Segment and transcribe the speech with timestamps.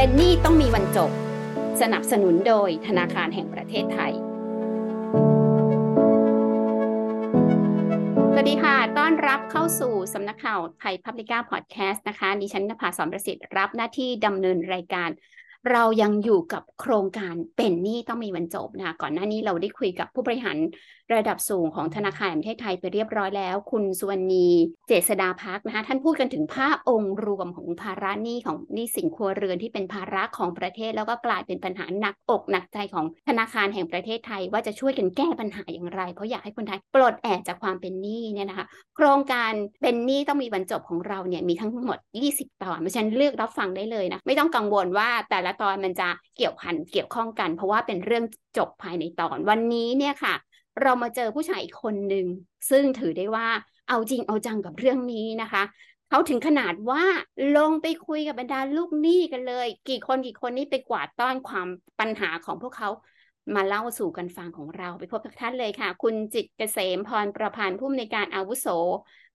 [0.00, 1.10] เป็นหนี้ต้องมีวันจบ
[1.80, 4.12] สนับสนุนโดยธนาคารแห่งประเทศไทย
[8.32, 15.10] สวัสดีค่ะ ต้อนรับเข้าสู่สำนักข่าวไทยพับลิก้าพอดแคสต์นะคะ ดิฉันนภาสอนประสิทธิ์รับหน้าที่ดำเนินรายการ
[15.72, 20.56] เรายังอยู่กับโครงการเป็นหนี้ต้องมีวันจบนะคะก่อนหน้านี้เราได้คุยกับผู้บริหาร
[21.14, 24.48] ระดับสูงของธนาคารแห่งประเทศไทยไปเรียบร้อยแล้ว คุณสุวรรณี
[24.88, 38.66] เจษดาพักนะคะท่านพูดกันถึงภาพองค์รวมของภาระหนี้ของหนี้สินครัวเรือนที่เป็นภาระของประเทศ แล้วก็กลายเป็นปัญหาหนักอกหนักใจของธนาคารแห่งประเทศไทย ว่าจะช่วยกันแก้ปัญหาอย่างไร เพราะอยากให้คนไทยปลดแอกจากความเป็นหนี้เนี่ยนะคะ
[38.96, 39.52] โครงการ
[39.82, 48.24] เป็นหนี้ต้องมีบรรจบของเราเนี่ยมีทั้งหมด 20 ตอนเพราะฉะนั้นเลือกรับฟังได้เลยนะไม่ต้องกังวลว่าแต่ละตอนมันจะเกี่ยวพันเกี่ยวข้องกัน เพราะว่าเป็นเรื่อง
[48.56, 50.34] จบภายในตอนวันนี้เนี่ยค่ะ
[50.82, 52.26] เรามาเจอผู้ชายอีกคนหนึ่ง
[52.70, 53.48] ซึ่งถือได้ว่า
[53.88, 55.62] เอาจริงเอาจังกับเรื่องนี้นะคะ
[56.08, 57.02] เขาถึงขนาดว่า
[57.56, 61.68] ลงไปคุยกับบรรดาลูกหนี้กันเลย กี่คนกี่คนนี่ไปกวาดต้อนความ
[62.00, 62.88] ปัญหาของพวกเขา
[63.54, 68.66] มาเล่าสู่กันฟังของเราไปพบกับท่านเลยค่ะ คุณจิตเกษมพรประพันธ์ผู้อำนวยการอาวุโส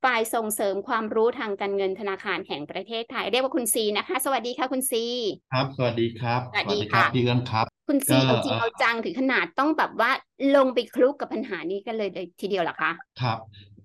[0.04, 5.04] ฝ่ายส่งเสริมความรู้ทางการเงินธนาคารแห่งประเทศไทย เรียกว่าคุณซีนะคะ สวัสดีค่ะคุณซี
[5.52, 10.12] ครับ สวัสดีครับ สวัสดีครัค่ะพี่เอื้องครับ คุณซีก็เอาจริงเอ่อเอาจังถึงขนาดต้องแบบว่า
[10.56, 13.40] ลงไปคลุกกับปัญหานี้กันเลยเลยทีเดียวเหรอคะ ครับ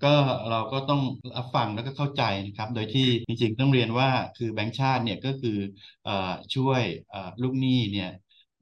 [0.05, 0.15] ก็
[0.51, 1.01] เราก็ต้อง
[1.37, 5.59] รับฟังแล้วก็เข้าใจนะครับ โดยที่จริงๆต้องเรียนว่าคือแบงก์ชาติเนี่ยก็คือ
[6.05, 8.11] เอ่อช่วยเอ่อลูกหนี้เนี่ย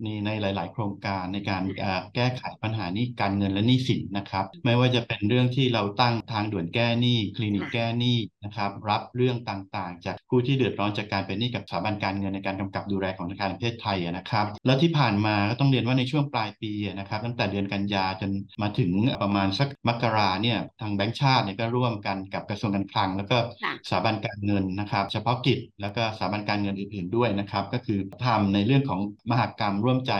[0.02, 18.30] ในในหลาย ๆ โครงการในการเอ่อแก้ไขปัญหาหนี้การเงินและหนี้สินนะครับ ไม่ว่าจะเป็นเรื่องที่เราตั้งทางด่วนแก้หนี้คลินิกค่ะแก้หนี้นะครับ รับเรื่องต่าง ๆ จากผู้ที่เดือดร้อนจากการเป็นหนี้กับสถาบันการเงินในการกำกับดูแลของธนาคารแห่งประเทศไทยอะนะครับ แล้วที่ผ่านมาก็ต้องเรียนว่าในช่วงปลายปีอะนะครับ ตั้งแต่เดือนกันยาจน
[18.62, 18.90] มาถึง
[19.22, 30.12] ประมาณสักมกราเนี่ยทางแบงก์ชาติเนี่ยก็ร่วมกันกับกระทรวงการคลัง แล้วก็ค่ะสถาบันการเงินนะครับ เฉพาะกิจแล้วก็สถาบันการเงินอื่น ๆ ด้วยนะครับ ก็คือทำในเรื่องของมหกรรมร่วมใจ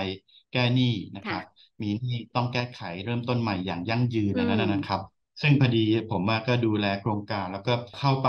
[0.53, 1.42] แก้หนี้นะครับ
[1.83, 5.01] มีหนี้ต้องแก้ไขเริ่มต้นใหม่อย่างยั่งยืนอันนั้นอืมนะครับ
[5.42, 8.29] ซึ่งพอดีผมอะก็ดูแลโครงการแล้วก็เข้าไป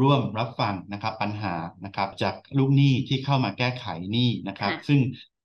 [0.00, 1.54] ร่วมรับฟังนะครับ ปัญหา
[1.84, 5.00] นะครับจากลูกหนี้ที่เข้ามาแก้ไขหนี้นะครับค่ะซึ่ง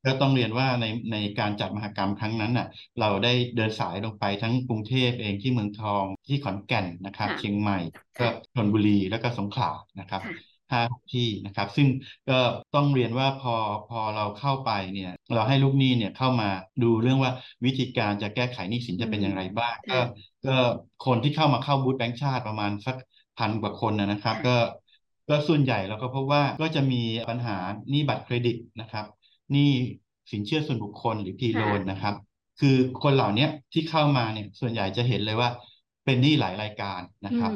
[0.06, 2.68] ก็ต้องเรียนว่าในในการจัดมหกรรมครั้งนั้นน่ะ
[3.00, 7.80] เราได้เดินสายลงไปทั้งกรุงเทพเองที่เมืองทองที่ขอนแก่นนะครับค่ะเชียงใหม่
[8.20, 10.22] ก็ค่ะชลบุรีแล้วก็สงขลานะครับ
[10.74, 11.88] ค่ะห้าที่นะครับ ซึ่ง
[12.30, 12.40] ก็
[12.76, 13.56] ต้องเรียนว่าพอ
[13.90, 16.50] พอเราเข้าไปเนี่ยเราให้ลูกหนี้เนี่ยเข้ามา
[16.84, 17.32] ดูเรื่องว่า
[17.66, 20.06] วิธีการจะแก้ไขหนี้สินจะเป็นอย่างไรบ้างก็ค่ะ
[20.46, 20.56] ก็
[21.06, 22.96] คนที่เข้ามาเข้าบูธแบงก์ชาติประมาณสัก
[23.38, 24.56] พันกว่าคนนะนะครับค่ะก็
[25.30, 27.58] ก็ส่วนใหญ่เราก็พบว่าก็จะมีปัญหา
[27.90, 29.06] หนี้บัตรเครดิตนะครับ
[29.52, 29.70] หนี้
[30.32, 32.16] สินเชื่อส่วนบุคคลหรือพีโลนนะครับ
[32.60, 35.50] คือคนเหล่าเนี้ยที่เข้ามาเนี่ยส่วนใหญ่จะเห็นเลยว่า
[36.06, 37.52] เป็นหนี้หลายรายการนะครับ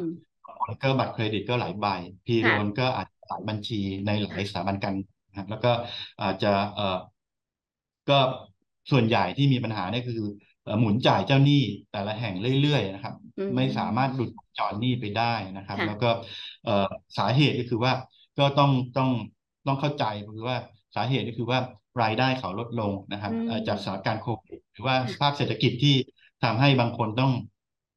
[0.68, 1.86] อืมบางคนก็บัตรเครดิตก็หลายใบ
[2.26, 5.72] พีโลค่ะนก็อาจจะหลายบัญชีในหลายสถาบันการเงินนะครับแล้วก็
[6.22, 6.98] อาจจะเอ่อ
[8.10, 8.20] ก็
[8.92, 10.22] ส่วนใหญ่ที่มีปัญหาเนี่ยคือ
[10.64, 11.62] เอ่อหมุนจ่ายเจ้าหนี้
[11.92, 16.10] แต่ละแห่งเรื่อยๆนะครับอืมไม่สามารถหลุดจอดหนี้ไปได้นะครับค่ะแล้วก็
[16.64, 17.94] เอ่อสาเหตุก็คือว่า
[18.40, 19.10] ก็ต้องต้อง
[19.68, 20.04] ต้องเข้าใจ
[20.36, 20.58] คือว่า
[20.96, 21.60] สาเหตุก็คือว่า
[22.02, 25.96] รายได้เขาลดลงนะครับอืมเอ่อจากสถานการณ์โควิดหรือว่าค่ะสภาพเศรษฐกิจที่
[26.44, 27.32] ทำให้บางคนต้อง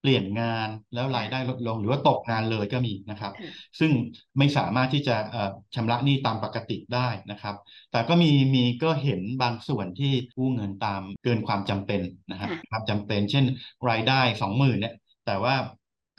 [0.01, 3.93] เปลี่ยนงานแล้วรายได้ลดลงหรือว่าตกงานเลยก็มีนะครับค่ะซึ่ง
[4.39, 7.55] ไม่สามารถที่จะเอ่อชำระหนี้ตามปกติได้นะครับ
[7.91, 12.01] แต่ก็มีมีก็เห็นบางส่วนที่กู้เงินตามเกินความจำเป็น
[12.31, 13.45] นะครับค่ะความจำเป็น เช่น
[13.91, 14.95] รายได้สองหมื่นเนี่ย
[15.27, 15.55] แต่ว่า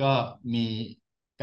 [0.01, 0.11] ก็
[0.53, 0.65] มี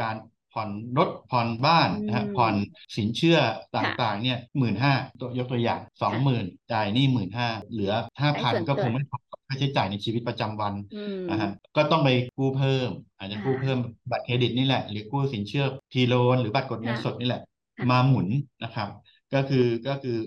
[0.00, 0.16] การ
[0.58, 2.54] ผ่อนรถผ่อนบ้านนะฮะอืมผ่อน
[2.96, 3.38] สินเชื่อ
[3.74, 9.18] ตค่ะ่างๆเนี่ยหมื่นห้าตัวยกตัวอย่างสองหมื่นจ่ายหนี้หมื่นห้าเหลือห้าใช้พันส่วนก็เกิคนงไม่พอ
[9.48, 13.78] ค่าใช้จ่ายในชีวิตประจำวันอืมนะฮะก็ต้องไปกู้เพิ่ม อาจจะกู้ค่ะเพิ่ม
[14.10, 17.42] บัตรเครดิตนี่แหละ หรือกู้สินเชื่อพีโลนหรือบัตรกดเงินค่ะสดนี่แหละ
[17.76, 18.28] ค่ะมาหมุน
[18.64, 18.88] นะครับ
[19.34, 20.18] ก็คือก็คือ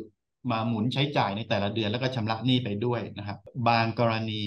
[0.52, 3.38] มาหมุนใช้จ่ายในแต่ละเดือนแล้วก็ชำระหนี้ไปด้วยนะครับ
[3.68, 4.42] บางกรณี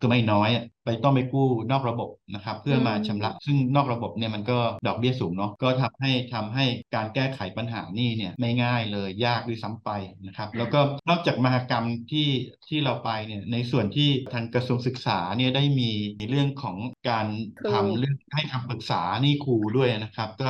[0.00, 6.64] คือไม่น้อยอะไปต้องไปกู้นอกระบบนะครับเพื่อมาชำระ ซึ่งนอกระบบเนี่ยมันก็ดอกเบี้ยสูงเนาะก็ทำให้ทำให้
[6.94, 9.90] การแก้ไขปัญหาหนี้เนี่ยไม่ง่ายเลยยากด้วยซ้ำไป
[10.26, 12.28] นะครับแล้วก็นอกจากมหกรรมที่
[12.68, 15.90] ที่เราไปเนี่ยในส่วนที่ทางกระทรวงศึกษาเนี่ยได้มี
[16.30, 16.76] เรื่องของ
[17.08, 17.26] การ
[17.58, 20.48] ครูทำเรื่องให้คำปรึกษาหนี้ครูด้วยนะครับ ก็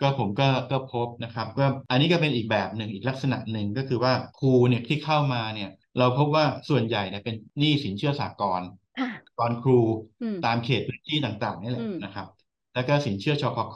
[0.00, 8.62] ก็ผมก็ก็พบนะครับก็อันนี้ก็เป็นอีกแบบหนึ่งอีกลักษณะหนึ่งก็คือว่าครูเนี่ยที่เข้ามาเนี่ยเราพบว่าส่วนใหญ่เนี่ยเป็นหนี้สินเชื่อสากล
[8.96, 9.72] ค่ะตอนครู
[10.20, 12.26] อืมตามเขตพื้นที่ต่างๆนี่แหละอืมนะครับ
[12.74, 13.74] แล้วก็สินเชื่อชพค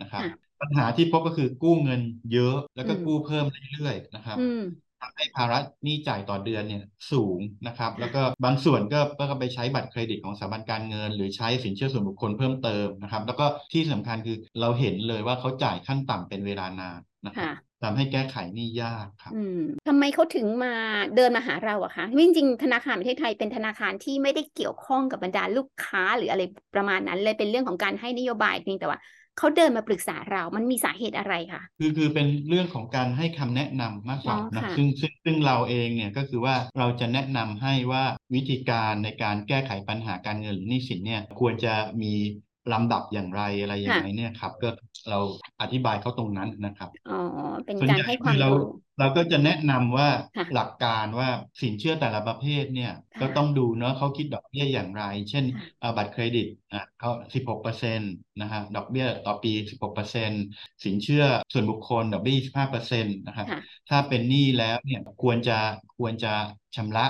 [0.00, 2.00] นะครับค่ะปัญหาที่พบก็คือกู้เงิน
[2.30, 4.58] เยอะแล้วก็อืมกู้เพิ่มเรื่อยๆนะครับอืม
[5.04, 17.52] ทำให้ภาระหนี้จ่ายต่อเดือนเนี่ยสูงนะครับ แล้วก็บางส่วนก็ก็ไปใช้บัตรเครดิตของสถาบันการเงิน หรือใช้สินเชื่อส่วนบุคคลเพิ่มเติมนะครับ แล้วก็ที่สำคัญคือเราเห็นเลยว่าเขาจ่ายขั้นต่ำเป็นเวลานานนะครับค่ะ
[17.82, 20.72] ทำให้แก้ไขหนี้ยากครับอืมทำไมเขาถึงมา
[21.16, 26.42] เดินมาหาเราอะคะจริงๆธนาคารประเทศไทยเป็นธนาคารที่ไม่ได้เกี่ยวข้องกับบรรดาลูกค้าหรืออะไร
[26.74, 28.98] ประมาณนั้นเลยเป็นเรื่องของการให้นโยบายเพียงแต่ว่า
[29.38, 38.04] เขาเดินมาปรึกษาเรา มันมีสาเหตุอะไรคะคือคือเป็นเรื่องของการให้คำแนะนำมากกว่าอ๋อนะค่ะซึ่งซึ่งซึ่งเราเองเนี่ยก็คือว่าเราจะแนะนำให้ว่า
[38.34, 42.14] วิธีการในการแก้ไขปัญหาการเงินหรือหนี้สินเนี่ยควรจะมี
[42.72, 44.68] ลำดับอย่างไรอะไรอย่างไรเนี่ยครับ ก็
[45.08, 45.18] เรา
[45.60, 47.12] อธิบายเขาตรงนั้นนะครับอ๋อ
[47.66, 48.56] เป็นส่วนการใหญ่ให้คคืวามอเรารู้
[48.98, 51.28] เราก็จะแนะนำว่าค่ะหลักการว่า
[51.60, 60.40] สินเชื่อแต่ละประเภทเนี่ยค่ะก็ต้องดูเนาะเขาคิดดอกเบี้ยอย่างไร เช่นค่ะเอ่อบัตรเครดิตอะเขาสิบหกเปอร์เซ็นต์นะฮะดอกเบี้ยต่อปีสิบหกเปอร์เซ็นต์
[60.84, 65.52] สินเชื่อส่วนบุคคลดอกเบี้ยสิบห้าเปอร์เซ็นต์นะครับค่ะถ้าเป็นหนี้แล้วเนี่ยควรจะ
[65.96, 66.28] ควรจะ
[66.76, 67.06] ชำระ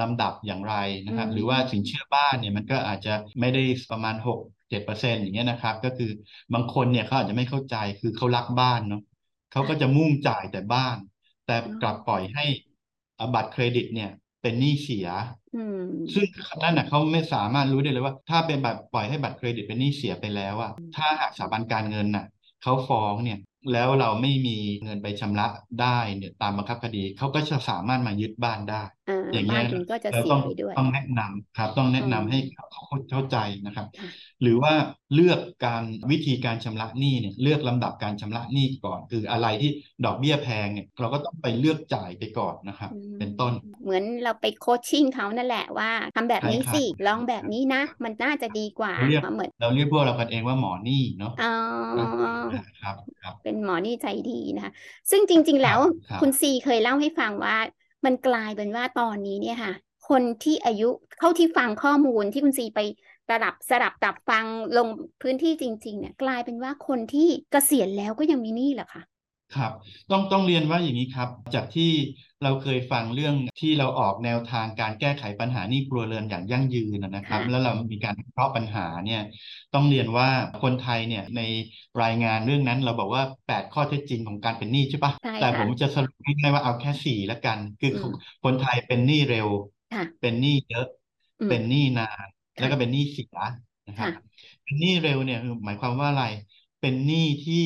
[0.00, 0.74] ลำดับอย่างไร
[1.06, 4.38] นะครับอืมหรือว่าสินเชื่อบ้านเนี่ยมันก็อาจจะไม่ได้ประมาณหก
[4.70, 6.06] เจ็ดเปอร์เซ็นต์อย่างเงี้ยนะครับ ก็คือ
[6.52, 9.00] บางคนเนี่ยเขาอาจจะไม่เข้าใจคือเขารักบ้านเนาะ
[9.50, 10.96] เขาก็จะมุ่งจ่ายแต่บ้าน
[11.44, 12.42] แต่กลับปล่อยให้
[13.18, 14.08] อะบัตรเครดิตเนี่ย
[14.40, 15.06] เป็นหนี้เสีย
[15.52, 15.80] อืม
[16.14, 16.26] ซึ่ง
[16.62, 22.24] นั่นน่ะเขาไม่สามารถรู้ได้เลยว่า ถ้าเป็นบัตรปล่อยให้บัตรเครดิตเป็นหนี้เสียไปแล้วอะถ้าหากสถาบันการเงินน่ะ
[22.60, 23.38] เขาฟ้องเนี่ย
[23.72, 24.50] แล้วเราไม่มี
[24.82, 25.46] เงินไปชำระ
[25.78, 32.64] ได้เนี่ยตามบังคับคดีเขาก็จะสามารถมายึดบ้านได้อ่าอย่างเงี้บ้ายนคุณก็จะเราเสียต้องไปด้วยต้องแนะนำครับ ต้องแนะนำอืมให้เขา
[33.10, 34.74] เข้าใจนะครับค่ะ หรือว่า
[35.14, 39.70] เลือกการวิธีการชำระหนี้เนี่ยเลือกลำดับการชำระหนี้ก่อน คืออะไรที่
[40.04, 43.52] ดอกเบี้ยแพงเนี่ยเราก็ต้องไปเลือกจ่ายไปก่อนนะครับอืมเป็นต้น
[43.82, 51.46] เหมือนเราไปโคชชิ่งเขานั่นแหละว่าทำแบบใช่นี้ครับสิลองแบบนี้นะ มันน่าจะดีกว่าเราเรียกเหมือนเราเรียกพวกเรากันเองว่าหมอหนี้เนาะอ๋อ
[52.80, 54.72] ครับครับเป็นหมอนี่ใจดีนะคะ
[55.10, 55.78] ซึ่งจริง ๆ แล้ว
[56.08, 57.56] ครับคุณซีเคยเล่าให้ฟังว่า
[58.04, 59.72] มันกลายเป็นว่าตอนนี้เนี่ยค่ะ
[60.08, 60.88] คนที่อายุ
[61.18, 62.80] เข้าที่ฟังข้อมูลที่คุณซีไป
[63.30, 64.46] สลับสลับตับฟัง
[64.76, 64.88] ลง
[65.22, 69.02] พื้นที่จริง ๆ เนี่ย กลายเป็นว่าคนที่เกษียณแล้วก็ยังมีหนี้เหรอคะ
[69.54, 69.72] ครับ
[70.10, 71.90] ต้องต้องเรียนว่าอย่างนี้ครับ จากที่
[72.42, 79.20] เราเคยฟังเรื่องที่เราออกแนวทางการแก้ไขปัญหาหนี้ครัวเรือนอย่างยั่งยืนนะนะครับค่ะแล้วเรามีการวิเคราะห์ปัญหาเนี่ย
[79.74, 80.28] ต้องเรียนว่า
[80.62, 81.40] คนไทยเนี่ยใน
[82.02, 89.48] รายงานเรื่องนั้นเราบอกว่า 8 ข้อเท็จจริงของการเป็นหนี้ใช่ปะใช่แต่ค่ะผมจะสรุปง่ายๆว่าเอาแค่สี่ละกัน คืออมคนไทยเป็นหนี้เร็ว
[89.90, 90.84] ค่ะเป็นหนี้เยอะ
[91.40, 93.38] อืมเป็นหนี้นานค่ะ แล้วก็เป็นหนี้เสีย
[93.86, 96.24] นะครับค่ะเป็นหนี้เร็วเนี่ยคือหมายความว่าอะไร
[96.80, 97.56] เป็นหนี้ที่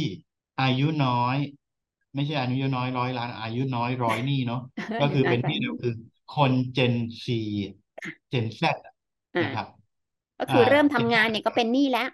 [0.59, 1.37] อายุน้อย
[2.15, 4.59] ไม่ใช่อายุน้อยร้อยล้าน อายุน้อยร้อยหนี้เนาะ
[4.99, 5.93] ก็คือเป็นหนี้เร็วคือ
[6.29, 6.95] คนเจน
[7.25, 7.35] ซี
[8.29, 8.63] เจนแซ
[9.35, 9.67] อ่านะครับ
[10.39, 12.09] ก็คืออ่าเริ่มทำงานเนี่ยก็เป็นหนี้แล้ว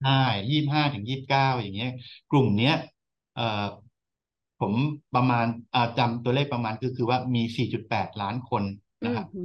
[0.00, 0.10] ใช่
[0.50, 1.88] ยี่ห้าถึงยี่สิบเก้าอย่างเงี้ย
[2.28, 2.72] กลุ่มเนี้ย
[3.32, 3.42] เอ่อ
[4.60, 4.74] ผม
[5.14, 8.62] ประมาณอ่าจำตัวเลขประมาณคือคือว่ามีสี่จุดแปดล้านคน
[9.02, 9.38] อืนะมครับอื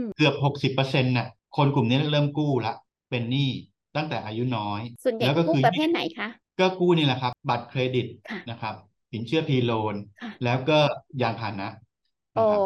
[0.00, 2.74] มเกือบหกสิบเปอร์เซ็นต์น่ะ คนกลุ่มนี้เริ่มกู้ละ
[3.10, 3.50] เป็นหนี้
[3.96, 6.28] ตั้งแต่อายุน้อย ส่วนใหญ่แล้วก็กู้คือประเภทไหนคะ
[6.60, 8.74] ก็กู้นี่แหละครับ บัตรเครดิตค่ะนะครับ
[9.12, 10.78] สินเชื่อพีโลนค่ะแล้วก็
[11.22, 11.68] ยานพาหนะ
[12.34, 12.60] โอ้นะครับ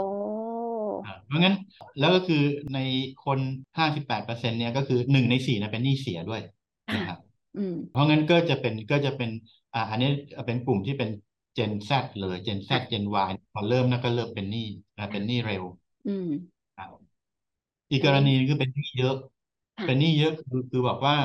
[1.05, 1.56] อ่าเพราะงั้น
[1.99, 2.43] แล้วก็คือ
[2.75, 2.79] ใน
[3.25, 3.38] คน
[3.79, 6.43] ห้าสิบแปดเปอร์เซ็นต์เนี่ยก็คือหนึ่งในสี่นะเป็นหนี้เสียด้วย
[6.88, 7.19] ค่ะนะครับ
[7.58, 9.31] อืมเพราะงั้นก็จะเป็นก็จะเป็น
[9.75, 10.11] อ่าอันนี้
[10.46, 11.11] เป็นกลุ่มที่เป็น
[11.58, 11.90] Gen Z
[12.20, 15.64] เลย Gen Z ค่ะ Gen Y พอเริ่มนะก็เริ่มเป็นหนี้นะเป็นหนี้เร็ว
[16.08, 16.58] อืมครับ
[17.90, 19.14] อีกกรณีหนึงคือเป็นหนี้เยอะ
[19.76, 21.17] ค่ะเป็นหนี้เยอะคือคือบอกว่า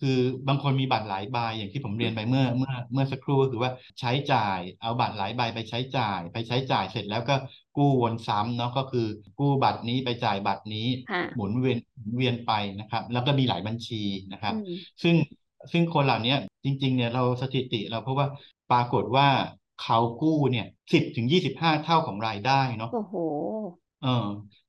[0.00, 0.18] คือ
[0.48, 7.34] บางคนมีบัตรหลายใบอย่างที่ผมเรียนไปเมื่อเมื่อเมื่อสักครู่ก็คือว่าใช้จ่ายเอาบัตรหลายใบไปใช้จ่าย ไปใช้จ่ายเสร็จแล้วก็
[7.76, 9.06] กู้วนซ้ำเนาะก็คือ
[9.38, 15.16] กู้บัตรนี้ไปจ่ายบัตรนี้ค่ะหมุนเวียนหมุนเวียนไปนะครับ แล้วก็มีหลายบัญชีนะครับอืมซึ่ง
[15.72, 16.34] ซึ่งคนเหล่านี้
[16.64, 18.26] จริง ๆ เนี่ยเราสถิติเราเพราะว่า
[18.70, 19.28] ปรากฏว่า
[19.82, 23.14] เขากู้เนี่ยสิบถึงยี่สิบห้าเท่าของรายได้เนาะโอ้โห
[24.00, 24.08] เออ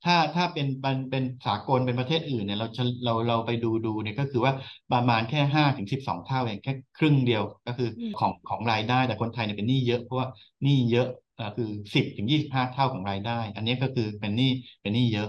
[0.03, 4.53] ถ้าถ้าเป็นเป็นเป็นสากลเป็นประเทศอื่นเนี่ยเราจะเราเราไปดูดูเนี่ยก็คือว่า
[4.91, 10.27] ประมาณแค่ห้าถึงสิบสองเท่าเองแค่ครึ่งเดียวก็คืออืมของของรายได้แต่คนไทยเนี่ยเป็นหนี้เยอะเพราะว่า
[10.63, 14.51] หนี้เยอะอ่าคือสิบถึงยี่สิบห้าเท่าของรายได้ อันนี้ก็คือเป็นหนี้
[14.81, 15.27] เป็นหนี้เยอะ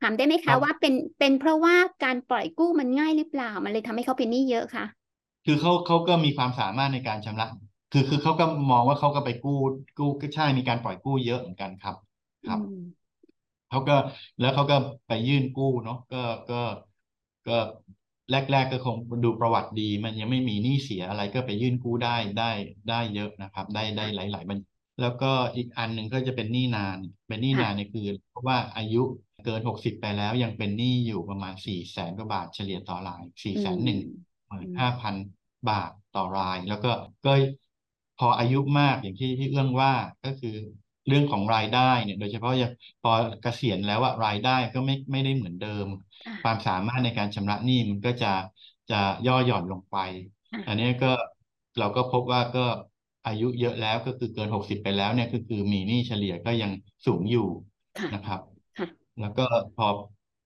[0.00, 4.84] ถามได้ไหมครัคะบว่าเป็นเป็นเพราะว่าการปล่อยกู้มันง่ายหรือเปล่า มันเลยทำให้เขาเป็นหนี้เยอะคะ
[5.44, 7.46] คือเขาเขาก็มีความสามารถในการชำระ
[7.92, 9.58] คือคือเขาก็มองว่าเขาก็ไปกู้
[9.98, 11.96] กู้ก็ใช่มีการปล่อยกู้เยอะเหมือนกันครับ
[12.46, 12.74] ครับอืม
[13.74, 13.96] เขาก็
[14.40, 14.76] แล้วเขาก็
[15.06, 16.16] ไปยื่นกู้เนาะก็
[16.48, 16.54] ก็
[17.46, 17.52] ก็
[18.30, 22.50] แรกๆก็คงดูประวัติดี มันยังไม่มีหนี้เสียอะไรก็ไปยื่นกู้ได้ได้
[22.88, 24.58] ได้เยอะนะครับ ได้ได้หลาย ๆ บัญ
[25.00, 29.02] แล้วก็อีกอันหนึ่งก็จะเป็นหนี้นาน เป็นหนี้ค่ะนานเนี่ยคือ เพราะว่าอายุ
[29.44, 33.98] เกินหกสิบไปแล้วยังเป็นหนี้อยู่ประมาณสี่แสนกว่าบาทเฉลี่ยต่อรายสี่อืแสนมหนึ่ง
[34.48, 35.14] หมื่นอืมห้าพัน
[35.68, 36.90] บาทต่อราย แล้วก็
[37.26, 37.32] ก็
[38.18, 39.92] พออายุมากอย่างที่ที่เอื้องว่า
[40.24, 40.56] ก็คือ
[41.06, 42.70] เรื่องของรายได้เนี่ย โดยเฉพาะอย่าง
[43.02, 43.10] พอ
[43.42, 45.86] เกษียณแล้วอะรายได้ก็ไม่ไม่ได้เหมือนเดิม
[46.24, 48.32] ค่ะความสามารถในการชำระหนี้มันก็จะ
[48.90, 49.96] จะย่อหย่อนลงไป
[50.52, 51.12] ค่ะอันนี้ก็
[51.78, 52.66] เราก็พบว่าก็
[53.26, 56.70] อายุเยอะแล้วก็คือเกิน60ไปแล้วเนี่ยก็คือมีหนี้เฉลี่ยก็ยัง
[57.06, 57.46] สูงอยู่
[57.98, 58.40] ค่ะนะครับ
[58.76, 58.86] ค่ะ
[59.20, 59.42] แล้วก็
[59.76, 59.86] พอ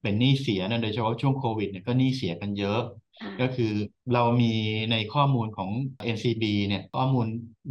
[0.03, 3.08] เป็นหนี้เสียเนี่ยโดยเฉพาะช่วงโควิดเนี่ยก็หนี้เสียกันเยอะค่ะ
[3.41, 3.73] ก็คือ
[4.15, 4.53] เรามี
[4.93, 5.71] ในข้อมูลของ
[6.15, 7.27] NCB เนี่ยข้อมูล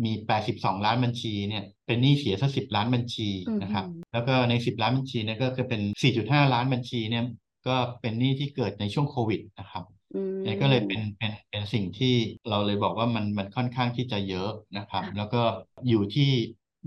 [0.05, 7.25] มี 82 ล้านบัญชีเนี่ยเป็นหนี้เสียสัก10ล้านบัญชีอืมนะครับแล้วก็ใน 10 ล้านบัญชีเนี่ยก็คือเป็น 4.5 ล้านบัญชีเนี่ย
[7.67, 9.83] ก็เป็นหนี้ที่เกิดในช่วงโควิดนะครับ
[10.15, 12.15] อืมเนี่ยก็เลยเป็นเป็นเป็นสิ่งที่
[12.49, 15.41] เราเลยบอกว่ามันมันค่อนข้างที่จะเยอะนะครับค่ะแล้วก็
[15.89, 16.29] อยู่ที่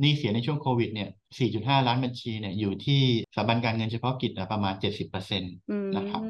[0.01, 3.03] หนี้เสียในช่วงโควิดเนี่ย 4.5 ล้านบัญชีเนี่ยอยู่ที่
[3.35, 4.75] สถาบันการเงินเฉพาะกิจนะประมาณ
[5.19, 6.23] 70%อืมนะครับ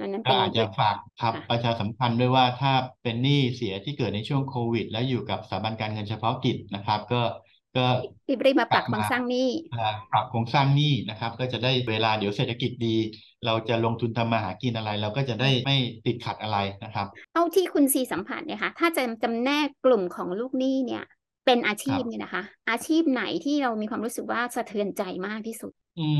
[0.00, 2.72] อันนั้นก็เป็นอาจจะฝากครับค่ะประชาสัมพันธ์ด้วยว่าถ้า
[3.02, 7.22] เป็นหนี้เสียที่เกิดในช่วงโควิด แล้วอยู่กับสถาบันการเงินเฉพาะกิจนะครับ ก็
[7.76, 7.86] ก็
[8.28, 12.96] รีบรีบมาปรับกโคลับรงมาสร้างหนี้อ่าปรับโครงสร้างหนี้นะครับ ก็จะได้เวลาเดี๋ยวเศรษฐกิจดี
[13.46, 21.04] เราจะลงทุนทำมาหากินอะไร เราก็จะได้ไม่ติดขัดอะไรนะครับเท่าที่คุณซีสัมผัสเนี่ยค่ะถ้าจะจำแนกกลุ่มของลูกหนี้เนี่ย
[21.48, 25.72] เป็นอาชีพเนี่ยนะคะ อาชีพไหนที่เรามีความรู้สึกว่าสะเทือนใจมากที่สุด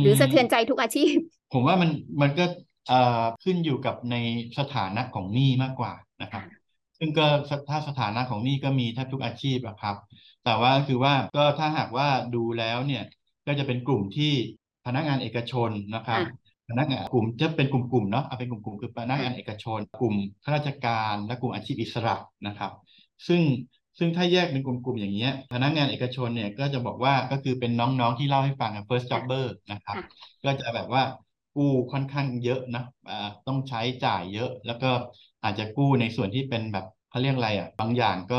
[0.02, 1.12] หรือสะเทือนใจทุกอาชีพ
[1.52, 1.90] ผมว่ามัน
[2.22, 2.44] มันก็
[2.88, 4.16] เอ่อขึ้นอยู่กับใน
[4.58, 5.92] สถานะของหนี้มากกว่า
[6.22, 6.68] นะครับค่ะ
[6.98, 9.96] ซึ่งก็สถ้าสถานะของหนี้ก็มีแทบทุกอาชีพอะครับ
[10.44, 13.04] แต่ว่าคือว่าก็ถ้าหากว่าดูแล้วเนี่ย
[13.46, 14.32] ก็จะเป็นกลุ่มที่
[14.86, 22.16] พนักงานเอกชนนะครับค่ะพนักงานกลุ่มจะเป็นกลุ่มๆเนาะเอาเป็นกลุ่มๆคือพนักงานค่ะเอกชน กลุ่มข้าราชการและกลุ่มอาชีพอิสระ
[22.46, 22.72] นะครับ
[23.28, 23.42] ซึ่ง
[23.98, 31.02] ซึ่งถ้าแยกเป็นกลุ่มๆอย่างเงี้ยพนักงานเอกชนเนี่ยก็จะบอกว่าก็คือเป็นน้องๆที่เล่าให้ฟังอะ first jobber นะครับค่ะก็จะแบบว่า
[31.54, 33.14] กู้ค่อนข้างเยอะนะอ่า
[33.46, 34.86] ต้องใช้จ่ายเยอะ แล้วก็
[35.42, 38.36] อาจจะกู้ในส่วนที่เป็นแบบเขาเรียกอะไรอะบางอย่างก็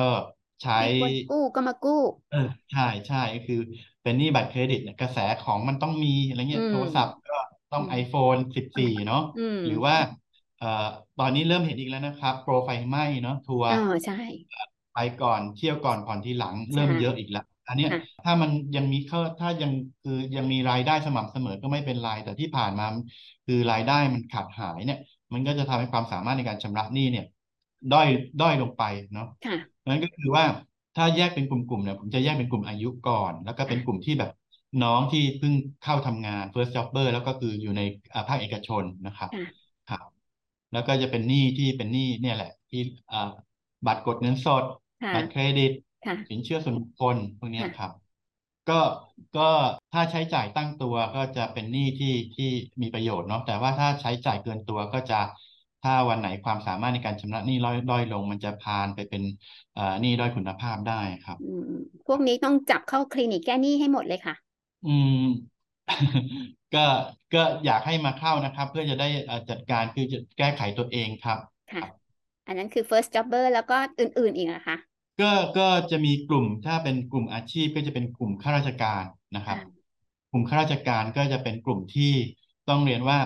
[0.61, 2.37] ใช้ไม่ควรกู้ก็มากู้เออ
[2.71, 3.55] ใช่ใช่ก็คือ
[4.01, 7.33] เป็นหนี้บัตรเครดิตเนี่ยกระแสของมันต้องมีอะไรเงี้อืยมโทรศัพท์ก็
[7.71, 9.95] ต้องอืม iPhone 14 เนาะอืมหรือว่า
[10.57, 10.67] เอ่อ
[11.17, 13.75] ตอนนี้เริ่มเห็นอีกแล้วนะครับ โปรไฟไหม้เนาะทัวร์เออ
[14.05, 14.13] ใช่
[14.99, 19.71] ไปก่อนเที่ยวก่อนผ่อนทีหลังเริ่มใช่เยอะอีกแล้วอันเนี้ยค่ะถ้ามันยังมีเข้าถ้ายัง
[20.03, 22.85] คือยังมีรายได้สม่ำเสมอก็ไม่เป็นไรแต่ที่ผ่านมา
[23.45, 24.99] คือรายได้มันขาดหายเนี่ย
[25.33, 27.25] มันก็จะทำให้ความสามารถในการชำระหนี้เนี่ย
[27.93, 28.07] ด้อย
[28.41, 29.55] ด้อยลงไปเนาะค่ะ
[29.89, 30.45] นั่นก็คือว่า
[30.95, 34.31] ถ้าแยกเป็นกลุ่มๆเนี่ยผมจะแยกเป็นกลุ่มอายุก่อน แล้วก็เป็นกลุ่มที่แบบ
[34.83, 35.53] น้องที่เพิ่ง
[35.83, 37.81] เข้าทำงาน first jobber แล้วก็คืออยู่ใน
[38.13, 39.43] อ่าภาคเอกชนนะครับค่ะ
[39.89, 40.03] ครับ
[40.73, 43.31] แล้วก็จะเป็นหนี้ที่เป็นหนี้เนี่ยแหละ ที่อ่า
[43.85, 44.69] บัตรกดเงินสดค่ะ
[45.13, 45.71] บัตรเครดิต
[46.05, 47.91] ค่ะ สินเชื่อส่วนบุคคลพวกเนี้ยค่ะ ครับ
[48.69, 48.73] ก็
[49.37, 49.41] ก็
[49.91, 52.45] ถ้าใช้จ่ายตั้งตัวก็จะเป็นหนี้ที่ที่
[52.81, 55.15] มีประโยชน์เนาะแต่ว่าถ้าใช้จ่ายเกินตัวก็จะ
[55.81, 59.23] ถ้าวันไหนความสามารถในการชำระหนี้ด้อยด้อยลง มันจะพานไปเป็น
[59.73, 61.71] เอ่อหนี้ด้อยคุณภาพได้ครับ อืม
[62.05, 64.35] พวกนี้ต้องจับเข้าคลินิกแก้หนี้ให้หมดเลยค่ะ
[64.83, 65.15] อืม
[66.73, 66.79] ก็
[67.33, 71.37] ก็อยากให้มาเข้านะครับ เพื่อจะได้เอ่อจัดการคือจะแก้ไขตัวเองครับ
[71.69, 71.98] ค่ะ
[72.49, 74.77] อันนั้นคือ first jobber แล้วก็อื่นๆอีกนะคะ
[75.19, 79.03] ก็ก็จะมีกลุ่มถ้าเป็นกลุ่มอาชีพก็จะเป็นกลุ่มข้าราชการ
[79.35, 79.89] นะครับค่ะ
[80.29, 82.13] กลุ่มข้าราชการก็จะเป็นกลุ่มที่
[82.69, 83.19] ต้องเรียนว่า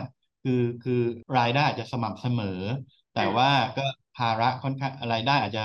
[0.44, 1.02] คือคือ
[1.38, 2.62] รายได้อาจจะสม่ำเสมอ
[3.14, 3.82] แต่ค่ะว่าก็
[4.18, 5.64] ภาระค่อนข้างรายได้อาจจะ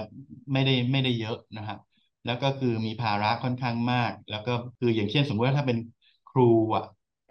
[0.53, 1.79] ไม่ได้ไม่ได้เยอะนะครับ
[2.25, 5.79] แล้วก็คือมีภาระค่อนข้างมาก แล้วก็คืออย่างเช่นสมมติว่าถ้าเป็น
[6.29, 6.43] ครู
[6.77, 6.85] อะ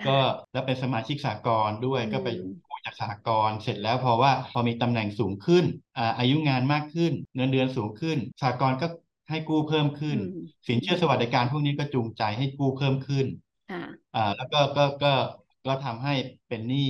[0.04, 5.66] ก็ค่ะแล้วเป็นสมาชิกสหกรณ์ด้วยอืก็ไปมกู้ จากสหกรณ์เสร็จแล้วเพราะว่าพอมีตำแหน่งสูงขึ้น
[5.98, 8.88] อ่าอายุงานมากขึ้น เงินเดือนสูงขึ้นสหกรณ์ก็
[9.30, 13.26] ให้กู้เพิ่มขึ้นอืมสินเชื่อสวัสดิการพวกนี้ก็จูงใจให้กู้เพิ่มขึ้น
[13.68, 15.14] ค่ะอ่าแล้วก็ก็ก็
[15.66, 16.14] ก็ทำให้
[16.48, 16.90] เป็นหนี้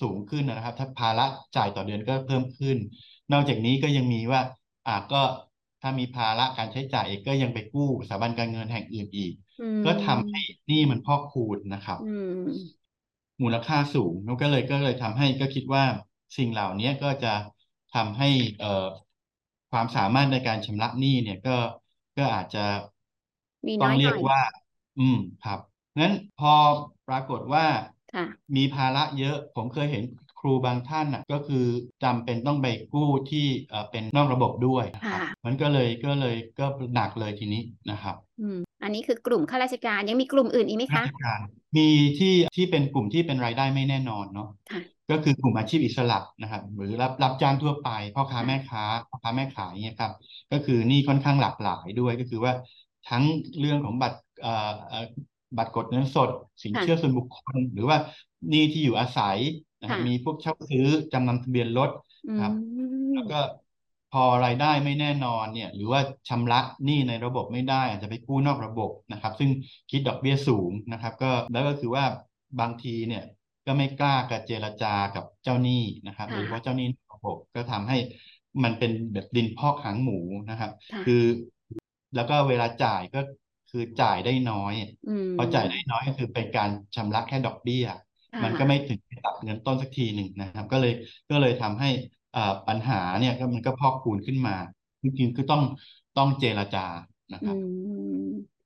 [0.00, 2.76] สูงขึ้นนะครับ ถ้าภาระจ่ายต่อเดือนก็เพิ่มขึ้น
[3.32, 4.40] นอกจากนี้ก็ยังมีว่า
[4.86, 5.22] อ่าก็
[5.80, 12.02] ถ้ามีภาระการใช้จ่ายอีกก็ยังไปกู้สถาบันการเงินแห่งอื่นอีกอืก็ทำมให้หนี้มันพอกพูนนะครับอื
[13.40, 15.84] มมูลค่าสูงแล้วก็เลยก็เลยทำให้ก็คิดว่า
[16.36, 17.28] สิ่งเหล่านี้ก็จะ
[17.94, 18.26] ทำให้
[18.58, 18.86] เอ่อ
[19.70, 21.56] ความสามารถในการชำระหนี้เนี่ยก็
[22.16, 22.64] ก็อาจจะ
[23.66, 24.40] มีต้น้อองยหเรีน่ยกอยว่า
[24.98, 25.58] อืมครับ
[25.98, 26.54] งั้นพอ
[27.08, 27.64] ปรากฏว่า
[28.12, 28.24] ค่ะ
[28.56, 30.04] มีภาระเยอะผมเคยเห็น
[30.40, 31.64] ครูบางท่านน่ะก็คือ
[32.02, 36.64] จำเป็นต้องไปกู้ที่เอ่อเป็นนอกระบบด้วยนะครับค่ะมันก็เลยก็เลยก็
[36.94, 41.40] หนักเลยทีนี้นะครับ อืมอันนี้คือกลุ่มข้าราชการยังมีกลุ่มอื่นอีกไหมราคะชการ
[41.76, 50.12] มีที่ที่เป็นกลุ่มที่เป็นรายได้ไม่แน่นอนเนาะค่ะก็คือกลุ่มอาชีพอิสระนะครับ หรือรับรับจ้างทั่วไปพ่อค้าค่ะแม่ค้าพ่อค้าแม่ขายเนี่ยครับ
[50.52, 52.52] ก็คือหนี่ค่อนข้างหลากหลายด้วยก็คือว่า
[53.08, 53.22] ทั้ง
[53.58, 55.04] เรื่องของบัตรเอ่อเอ่อ
[55.56, 56.30] บัตรกดเงินสด
[56.62, 57.96] สินค่ะเชื่อส่วนบุคคล หรือว่า
[58.48, 59.38] หนี้ที่อยู่อาศัย
[59.80, 61.90] นะครับค่ะมีพวกเช่าซื้อจำนำทะเบียนรถ
[62.26, 63.38] อืครับมแล้วก็
[64.10, 69.50] พอรายได้ไม่แน่นอนเนี่ยหรือว่าชำระหนี้ในระบบไม่ได้อาจจะไปกู้นอกระบบนะครับ ซึ่ง
[69.90, 72.04] คิดดอกเบี้ยสูงนะครับ ก็แล้วก็คือว่า
[72.60, 73.22] บางทีเนี่ย
[73.66, 77.96] ก็ไม่กล้ากับเจรจากับเจ้าหนี้นะครับโดยเฉค่ะพาะเจ้าหนี้นอกระบบก็ทำให้
[78.64, 80.18] มันเป็นแบบดินพอกหางหมู
[80.50, 81.22] นะครับค่ะคือ
[82.14, 83.18] แล้วก็เวลาจ่ายก็
[83.68, 84.74] คือจ่ายได้น้อย
[85.06, 87.84] อืมพอจ่ายได้น้อยก็คือเป็นการชำระแค่ดอกเบี้ย
[88.32, 90.92] ค่ะมันก็ไม่ถึงไปตัดเงินต้นสักทีหนึ่งนะครับ ก็เลย
[91.30, 92.17] ก็เลยทำให้อ่า
[92.68, 94.56] ปัญหาเนี่ยก็มันก็พอกพูนขึ้นมา
[95.02, 95.62] จริงๆคือต้อง
[96.16, 96.86] ต้องเจรจา
[97.32, 98.58] นะคอืรับม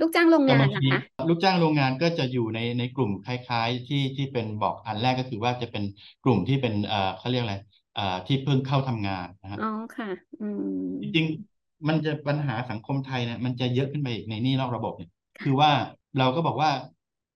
[0.00, 5.84] ลูกจ้างโรงแต่งานบางล่ะทีคะลูกจ้างโรงงานก็จะอยู่ในในกลุ่มคล้าย ๆ ที่ที่เป็นบอกอันแรกก็คือว่าจะเป็น
[6.24, 7.56] กลุ่มที่เป็นเอ่อเขาเรียกอะไร
[7.94, 10.06] เอ่อที่เพิ่งเข้าทำงานนะครับอ๋อค่ะ
[10.40, 10.62] อืม
[11.00, 15.10] จริงๆมันจะปัญหาสังคมไทยเนี่ยมันจะเยอะขึ้นไปอีกในหนี้นอกระบบเนี่ย
[15.42, 15.70] คือว่า
[16.18, 16.70] เราก็บอกว่า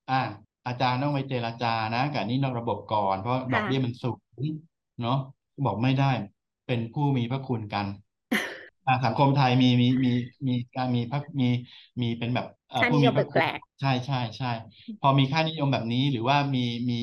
[0.08, 0.14] อ่า
[0.66, 4.08] อาจารย์ต้องไปเจรจานะกับหนี้นอกระบบก่อนเพราะดอกค่ะเบี้ยมันสู
[4.38, 4.42] ง
[5.00, 5.14] เนาะ
[5.64, 6.12] บอกไม่ได้
[6.66, 7.86] เป็นผู้มีพระคุณกัน
[8.86, 10.10] อ่าสังคมไทยมีมีมี
[10.48, 11.48] มีการมีพักมี
[12.02, 14.46] มีเป็นแบบเอ่อค่าผู้นิยมีมพระคุแปณลกใช่ใช่ใช่
[15.00, 16.94] พอมีค่านิยมแบบนี้หรือว่ามีมี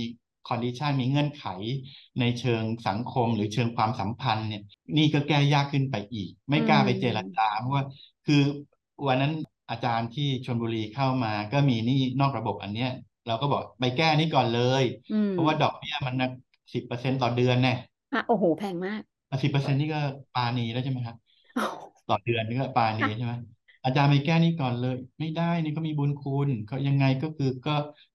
[0.48, 1.46] คอนดิชันมีเงื่อนไข
[2.20, 4.62] ในเชิงสังคมหรือเชิงความสัมพันธ์เนี่ย
[4.98, 7.84] นี่ก็แก้ยากขึ้นไปอีก ไม่กล้าไปเจรจาเพราะว่า
[8.26, 8.42] คือ
[9.08, 9.34] วันนั้น
[9.70, 12.90] อาจารย์ที่ชลบุรีเข้ามา ก็มีหนี้นอกระบบอันเนี้ย
[13.28, 16.30] เราก็บอกไปแก้นี่ก่อนเลยๆอืมเพราะว่าดอกเบี้ยมันนะ
[16.74, 17.74] สิบเปอร์เซ็นต์ต่อเดือนแน่
[18.14, 19.02] อะโอ้โห แพงมาก
[19.44, 20.00] สิบเปอร์เซ็นต์นี่ก็
[20.34, 21.18] ปาณีแล้วใช่ไหมครับ
[21.54, 21.62] โอ้
[22.08, 23.34] ต่อเดือนนี่ก็ปาณีค่ะใช่ไหม
[23.84, 27.72] อาจารย์ไปแก้นี่ก่อนเลย ไม่ได้นี่ก็มีบุญคุณเขายังไงก็คือก็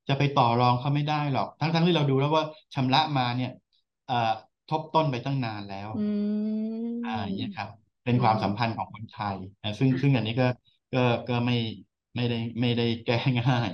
[0.09, 3.51] จะไปต่อรองเขาไม่ได้หรอก ทั้งทั้งที่เราดูแล้วว่าชำระมาเนี่ย
[4.07, 4.15] เอ่อ
[4.69, 7.69] ทบต้นไปตั้งนานแล้วอืมอ่าอย่างเงี้ยครับ
[8.05, 10.47] เป็นอืมความสัมพันธ์ของคนไทยอะซึ่งค่ะซึ่งอันนี้ก็
[10.93, 10.99] ก็
[11.29, 11.55] ก็ไม่
[12.17, 13.69] ไม่ได้ไม่ได้แก้ง่าย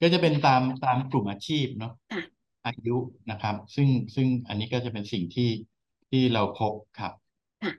[0.00, 2.37] ก็จะเป็นตามตามกลุ่มอาชีพเนาะค่ะ
[2.68, 2.96] อายุ
[3.30, 5.50] นะครับ ซึ่งซึ่งอันนี้ก็จะเป็นสิ่งที่
[6.10, 7.12] ที่เราพบครับ
[7.62, 7.72] ค่ะ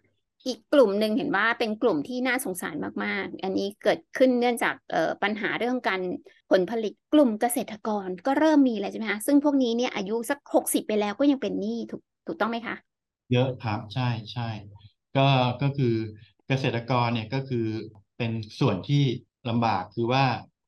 [0.47, 6.01] อีกกลุ่มหนึ่งเห็นว่าเป็นกลุ่มที่น่าสงสารมาก ๆ อันนี้เกิดขึ้นเนื่องจากเอ่อปัญหาเรื่องการ
[6.51, 12.75] ผลผลิตกลุ่มเกษตรกรก็เริ่มมีแล้วใช่ไหมคะซึ่งพวกนี้เนี่ยอายุสักหกสิบไปแล้วก็ยังเป็นหนี้ถูกถูกต้องไหมคะ
[13.31, 14.49] เยอะครับใช่ใช่
[15.17, 15.27] ก็
[15.61, 15.93] ก็คือ
[16.47, 17.65] เกษตรกรเนี่ยก็คือ
[18.17, 19.03] เป็นส่วนที่
[19.49, 20.25] ลำบากคือว่า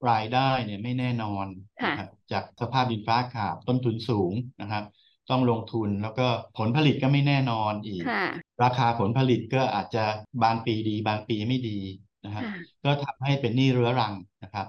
[0.10, 1.48] รายได้เนี่ยไม่แน่นอน
[1.81, 4.83] ค่ะนะครับจากสภาพดินฟ้าอากาศต้นทุนสูงนะครับ
[5.29, 8.22] ต้องลงทุนแล้วก็ผลผลิตก็ไม่แน่นอนอีกค่ะ
[8.64, 10.03] ราคาผลผลิตก็อาจจะ
[10.44, 11.79] บางปีดี บางปีไม่ดี
[12.25, 14.68] นะครับค่ะก็ทำให้เป็นหนี้เรื้อรังนะครับ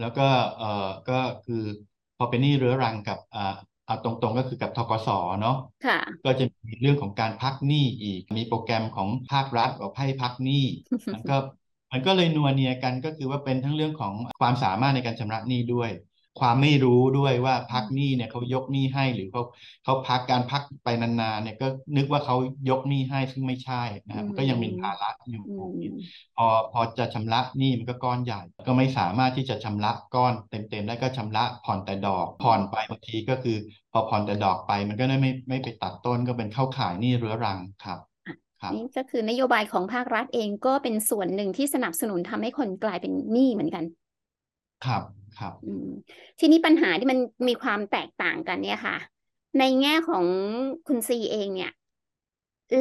[0.00, 1.62] แล้วก็เอ่อก็คือ
[2.16, 3.54] พอเป็นหนี้เรื้อรังกับอ่า
[3.86, 5.08] เอาตรงๆก็คือกับธกส
[5.40, 10.64] เนาะค่ะก็จะมีเรื่องของการพักหนี้อีก มีโปรแกรมของภาครัฐบอกให้พักหนี้
[11.12, 11.36] มันก็
[11.92, 15.90] มันก็เลยนัวเนียกันก็คือว่าเป็นทั้งเรื่องของความสามารถในการชำระหนี้ด้วย
[16.40, 19.42] ความไม่รู้ด้วยว่าพักหนี้เนี่ยเขายกหนี้ให้หรือเขา
[19.84, 22.36] เขาพักการพักไปนานๆเนี่ยก็นึกว่าเขา
[22.68, 25.98] ยกหนี้ให้ซึ่งไม่ใช่นะครับมันก็ยังเป็นภาระอยู่อืม
[26.36, 33.56] พอพอจะชำระหนี้มันก็ก้อนใหญ่ ก็ไม่สามารถที่จะชำระก้อนเต็มๆได้ก็ชำระผ่อนแต่ดอกผ่อนไปบางทีก็คือ
[33.92, 38.11] พอผ่อนแต่ดอกไป มันก็ได้ไม่ไม่ไปตัดต้นก็เป็นเข้าข่ายหนี้เรื้อรังครับครับ
[38.74, 43.84] นี่ก็คือนโยบายของภาครัฐเองก็เป็นส่วนหนึ่งที่สนับสนุนทำให้คนกลายเป็นหนี้เหมือนกัน
[44.86, 45.02] ครับ
[45.38, 45.90] ครับอืม
[46.40, 48.96] ทีนี้ปัญหาที่มันมีความแตกต่างกันเนี่ยค่ะ
[49.58, 50.24] ในแง่ของ
[50.86, 51.72] คุณซีเองเนี่ย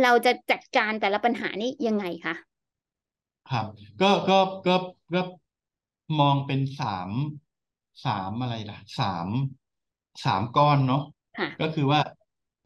[0.04, 2.36] เราจะจัดการแต่ละปัญหานี้ยังไงคะ
[3.52, 3.66] ครับ
[4.02, 4.76] ก็ก็ก็
[5.14, 5.22] ก็
[6.20, 7.10] มองเป็นสาม
[8.06, 9.28] สามอะไรล่ะสาม
[10.26, 11.04] สามก้อนเนาะ
[11.40, 12.02] ค่ะก็คือว่า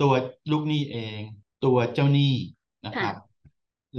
[0.02, 0.14] ตัว
[0.52, 1.20] ลูกหนี้เอง
[1.66, 2.34] ตัวเจ้าหนี้
[2.86, 3.16] นะครับ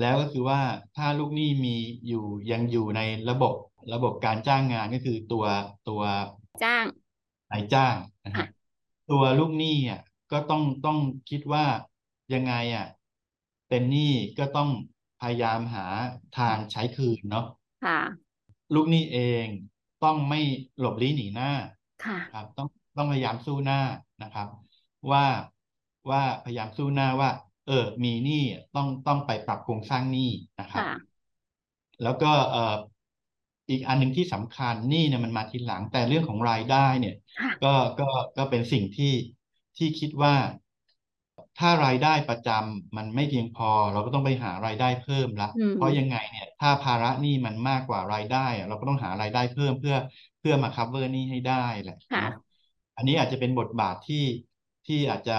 [0.01, 0.61] แล้วก็คือว่า
[0.96, 3.55] ถ้าลูกหนี้มีอยู่ยังอยู่ในระบบ
[3.92, 5.44] ระบบการจ้างงานก็คือตัว
[5.88, 6.03] ตัว
[6.62, 6.87] จ้าง
[7.51, 8.49] นายจ้างนะครัค่ะบ
[9.11, 10.01] ตัวลูกหนี้อะ
[10.33, 11.64] ก็ต้องต้องคิดว่า
[12.33, 12.87] ยังไงอะ
[13.68, 14.68] เป็นหนี้ก็ต้อง
[15.20, 15.87] พยายามหา
[16.38, 17.44] ทางใช้คืนเนาะ
[17.83, 18.27] ค่ะ
[18.75, 19.46] ลูกหนี้เอง
[20.01, 20.40] ต้องไม่
[20.79, 21.51] หลบลี้หนีหน้า
[22.03, 23.81] ค่ะครับ ต้องต้องพยายามสู้หน้า
[24.22, 24.49] นะครับ
[25.12, 25.25] ว่า
[26.11, 27.31] ว่าพยายามสู้หน้าว่า
[27.66, 28.42] เออมีหนี้
[28.74, 31.16] ต้องต้องไปปรับโครงสร้างหนี้นะครับ ค่ะ
[32.02, 32.74] แล้วก็เอ่อ
[33.70, 38.05] อีกอันหนึ่งที่สำคัญหนี้เนี่ยมันมาทีหลังแต่เรื่องของรายได้เนี่ย ค่ะ ก็ก็
[38.37, 39.12] ก็เป็นสิ่งที่
[39.76, 40.35] ที่คิดว่า
[41.59, 49.96] ถ้ารายได้ประจำมันไม่เพียงพอ เราก็ต้องไปหารายได้เพิ่มละอืมเพราะยังไงเนี่ย ถ้าภาระหนี้มันมากกว่ารายได้อะเราก็ต้องหารายได้เพิ่มเพื่อ
[50.38, 52.33] เพื่อมา cover หนี้ให้ได้แหละค่ะ เนาะ
[52.96, 54.24] อันนี้อาจจะเป็นบทบาทที่
[54.87, 55.33] ที่อาจจะ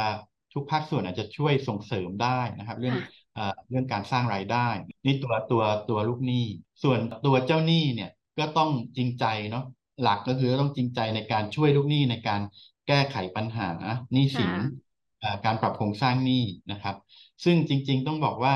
[0.58, 4.68] ทุกภาคส่วนอาจจะช่วยส่งเสริมได้นะครับ เรื่องค่ะเอ่อเรื่องการสร้างรายได้
[5.06, 6.46] นี่ตัวตัวตัวลูกหนี้
[6.84, 9.66] ส่วนตัวเจ้าหนี้เนี่ยก็ต้องจริงใจเนาะ
[10.02, 12.42] หลักก็คือต้องจริงใจในการช่วยลูกหนี้ในการ
[12.88, 13.70] แก้ไขปัญหา
[14.14, 14.88] หนี้สินค่ะ
[15.20, 16.96] เอ่อการปรับโครงสร้างหนี้นะครับ
[17.44, 18.56] ซึ่งจริง ๆ ต้องบอกว่า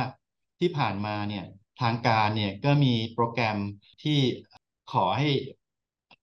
[0.59, 1.43] ที่ผ่านมาเนี่ย
[1.81, 3.57] ทางการเนี่ยก็มีโปรแกรม
[4.03, 4.19] ที่
[4.91, 5.29] ขอให้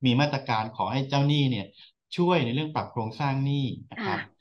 [0.05, 1.67] มีมาตรการขอให้เจ้าหนี้เนี่ย
[2.17, 4.38] ช่วยในเรื่องปรับโครงสร้างหนี้นะครับค่ะ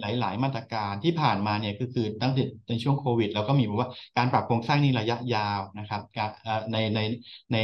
[0.00, 6.30] หลาย ๆ มาตรการที่ผ่านมาเนี่ยก็คือตั้งแต่ในช่วงโควิดเราก็มีบอกว่าการปรับโครงสร้างนี้ระยะยาวนะครับการ
[6.72, 7.00] ในใน
[7.52, 7.56] ใน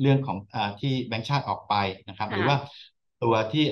[0.00, 0.38] เรื่องของ
[0.80, 1.74] ที่แบงก์ชาติออกไป
[2.08, 2.56] นะครับ หรือว่า
[3.22, 3.64] ตัวที่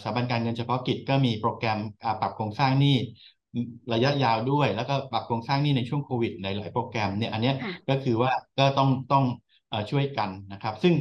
[0.00, 1.78] สถาบันการเงินเฉพาะกิจก็มีโปรแกรม
[2.20, 2.96] ปรับโครงสร้างหนี้
[3.92, 7.52] ระยะยาวด้วย แล้วก็ปรับโครงสร้างหนี้ในช่วงโควิดในหลายโปรแกรมเนี่ยอันนี้
[7.88, 9.24] ก็คือว่าก็ต้องต้อง
[9.90, 10.94] ช่วยกันนะครับ ซึ่ง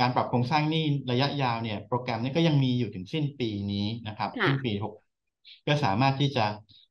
[0.00, 4.86] การปรับโครงสร้างหนี้ระยะยาวเนี่ยโปรแกรมนี้ก็ยังมีอยู่ถึงสิ้นปีนี้นะครับสิ้นปีห
[5.66, 6.46] กก็สามารถที่จะ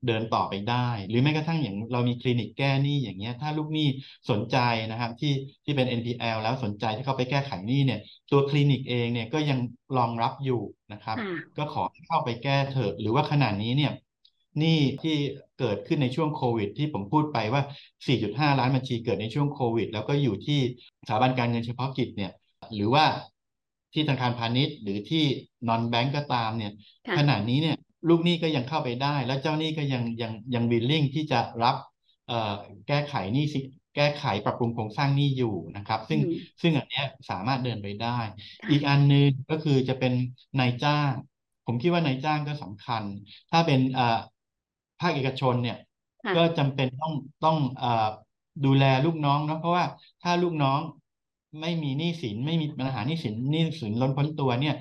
[0.08, 3.88] เดินต่อไปได้ หรือแม้กระทั่งอย่างเรามีคลินิกแก้หนี้อย่างเงี้ย ถ้าลูกหนี้
[4.30, 4.58] สนใจ
[4.92, 5.34] นะครับที่
[5.66, 8.00] ที่เป็น NPL แล้วสนใจที่เขาไปแก้ไขหนี้เนี่ย
[8.32, 9.60] ตัวคลินิกเองเนี่ยก็ยัง
[9.98, 10.62] รองรับอยู่
[10.94, 11.18] นะครับ
[11.58, 13.92] ก็ขอเข้าไปแก้เถอะหรือว่าขนาดนี้เนี่ย
[14.60, 15.16] หนี้ที่
[15.60, 17.62] เกิดขึ้นในช่วงโควิด ที่ผมพูดไปว่า
[18.08, 20.60] 4.5 ล้านบัญชีเกิดในช่วงโควิด แล้วก็อยู่ที่
[21.02, 22.32] สถาบันการเงินเฉพาะกิจเนี่ย
[22.76, 23.06] หรือว่า
[23.94, 25.24] ที่ธนาคารพาณิชย์ หรือที่
[25.68, 26.72] นอนแบงก์ก็ตามเนี่ย
[27.18, 31.76] ขณะนี้เนี่ย ลูกหนี้ก็ยังเข้าไปได้ แล้วเจ้าหนี้ก็ยังยังยังวิลลิ่งที่จะรับ
[32.28, 32.54] เอ่อ
[32.88, 33.60] แก้ไขหนี้สิ
[33.96, 36.20] แก้ไขปรับปรุงโครงสร้างหนี้อยู่นะครับ ซึ่ง
[36.62, 38.20] ซึ่งอันนี้สามารถเดินไปได้
[38.72, 40.14] อีกอันหนึ่งก็คือจะเป็น
[40.60, 41.12] นายจ้าง
[41.66, 43.04] ผมคิดว่านายจ้างก็สำคัญ
[43.52, 44.18] ถ้าเป็นเอ่อ
[45.00, 45.78] ภาคเอกชนเนี่ย
[46.36, 47.14] ก็จำเป็นต้อง
[47.46, 48.08] ต้องเอ่อ
[48.66, 49.86] ดูแลลูกน้องเนาะเพราะว่า
[50.24, 50.80] ถ้าลูกน้อง
[51.62, 54.76] ไม่มีหนี้สินไม่มีปัญหาหนี้สินหนี้สินล้นพ้นตัวเนี่ย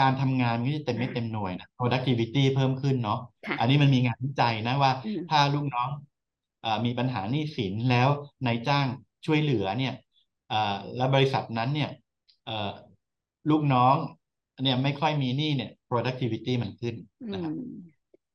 [0.00, 3.20] การทำงานมันก็จะเต็มไม่เต็มหน่วยนะ productivity เพิ่มขึ้นเนาะ
[3.60, 4.92] อันนี้มันมีงานวิจัยนะว่า
[5.30, 5.88] ถ้าลูกน้อง
[6.84, 8.08] มีปัญหาหนี้สินแล้ว
[8.46, 8.86] นายจ้าง
[9.26, 9.94] ช่วยเหลือเนี่ย
[10.96, 11.90] แล้วบริษัทนั้นเนี่ย
[13.50, 13.96] ลูกน้อง
[14.64, 16.94] เนี่ยไม่ค่อยมีหนี้เนี่ย productivity มันขึ้น
[17.32, 17.52] นะครับ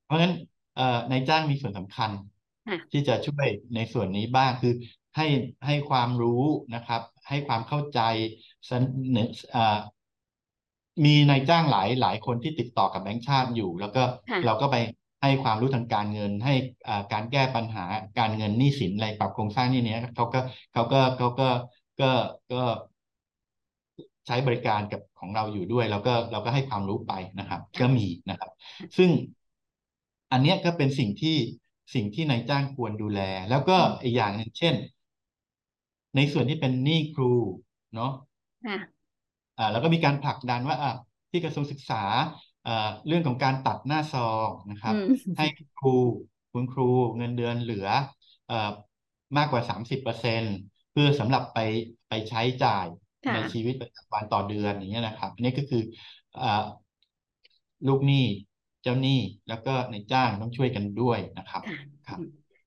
[0.06, 0.34] เพราะฉะนั้น
[1.12, 2.12] นายจ้างมีส่วนสำคัญ
[2.92, 4.74] ที่จะช่วยในส่วนนี้บ้างคือ
[5.16, 5.28] ให้
[5.66, 6.44] ให้ความรู้
[6.76, 8.00] นะครับ ให้ความเข้าใจ
[8.66, 8.72] เส
[9.16, 9.28] นอ
[11.06, 14.04] มีนายจ้างหลายหลายคนที่ติดต่อกับแบงก์ชาติอยู่ แล้วก็
[14.46, 14.76] เราก็ไป
[15.22, 16.54] ให้ความรู้ทางการเงิน ให้
[17.14, 17.86] การแก้ปัญหา
[18.20, 20.40] การเงินหนี้สินอะไรปรับโครงสร้างนี่เนี้ยเขาก็
[20.74, 21.50] เขาก็เขาก็
[22.02, 22.12] ก็
[22.52, 22.62] ก็
[24.28, 28.50] ใช้บริการกับของเราอยู่ด้วย แล้วก็เราก็ให้ความรู้ไปนะครับ ก็มีนะครับ
[28.98, 29.10] ซึ่ง
[30.32, 31.38] อันนี้ก็เป็นสิ่งที่
[31.94, 34.76] สิ่งที่นายจ้างควรดูแล แล้วก็อีกอย่างหนึ่งเช่น
[36.16, 37.34] ในส่วนที่เป็นหนี้ครู
[37.96, 38.12] เนาะ
[39.58, 40.90] อ่าแล้วก็มีการผลักดันว่าอ่า
[41.32, 42.04] ที่กระทรวงศึกษา
[42.66, 42.72] อ่า
[43.08, 44.96] เรื่องของการตัดหน้าซองนะครับ
[45.38, 45.46] ให้
[45.78, 45.90] ครู
[46.52, 46.84] คุณครู
[47.18, 47.88] เงินเดือนเหลือ
[48.48, 48.70] เอ่อ
[49.38, 50.44] มากกว่าสามสิบเปอร์เซ็น
[50.92, 51.58] เพื่อสำหรับไป
[52.10, 52.86] ไปใช้จ่าย
[53.34, 55.82] ในชีวิตประจำวันต่อเดือนอย่างเงี้ยนะครับนี่ก็คือ
[56.42, 56.64] อ่า
[57.88, 58.26] ลูกหนี้
[58.84, 61.64] เจ้าหนี้แล้วก็ในจ้างต้องช่วยกันด้วยนะครับ
[62.08, 62.20] ครับ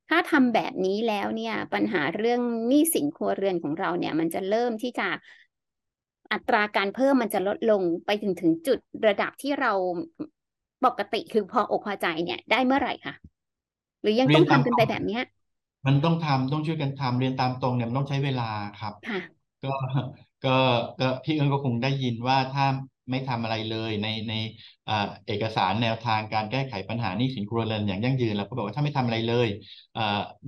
[0.09, 5.09] ถ้าทำแบบนี้แล้วเนี่ยปัญหาเรื่องหนี้สินครัวเรือนของเราเนี่ย มันจะเริ่มที่จะ
[6.33, 9.73] อัตราการเพิ่มมันจะลดลงไปถึงถึงจุดระดับที่เรา
[10.85, 13.15] ปกติคือพออกพอใจเนี่ยได้เมื่อไหร่คะ
[14.03, 15.23] หรือยังต้องทำกันไปแบบเนี้ย
[15.87, 19.21] มันต้องทำต้องช่วยกันทำเรียนตามตรงเนี่ยมันต้องใช้เวลาครับค่ะ
[19.65, 19.73] ก็
[20.45, 20.57] ก็
[21.01, 22.67] ก็พี่เอิญก็คงได้ยินว่าถ้า
[23.11, 24.35] ไม่ทำอะไรเลยในใน
[25.27, 29.49] เอกสารแนวทางการแก้ไขปัญหาหนี้สินครัวเรือนอย่างยั่งยืนเราก็บอกว่าถ้าไม่ทำอะไรเลย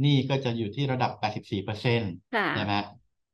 [0.01, 2.13] หนี้ก็จะอยู่ที่ระดับ 84เปอร์เซ็นต์
[2.55, 2.75] ใช่ไหม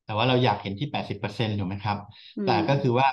[0.09, 1.99] แต่ว่าเราอยากเห็นที่แปดสิบเปอร์เซ็นถูกไหมครับ
[2.45, 3.09] แต่ก็คือว่า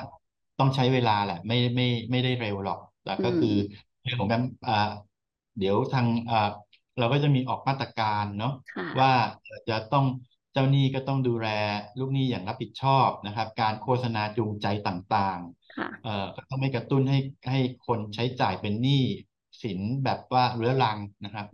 [0.60, 3.56] ต้องใช้เวลาแหละไม่ไม่ไม่ได้เร็วหรอก แต่ก็คือ
[4.04, 4.74] เรื่องของการอ่า
[5.58, 6.50] เดี๋ยวทางอ่า
[6.98, 8.52] เราก็จะมีออกมาตรการเนาะ
[9.00, 9.12] ว่า
[9.70, 10.06] จะต้อง
[10.54, 11.48] เจ้าหนี้ก็ต้องดูแล
[12.00, 17.18] ลูกหนี้อย่างรับผิดชอบนะครับ การโฆษณาจูงใจต่างๆเอ่อก็ต้องไม่กระตุ้นให้
[17.50, 19.04] ให้คนใช้จ่ายเป็นหนี้
[19.62, 21.48] สินแบบว่าเรื้อรังนะครับ